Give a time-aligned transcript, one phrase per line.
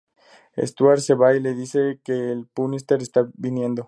[0.57, 3.79] Stuart se va y le dice que el Punisher está viniendo.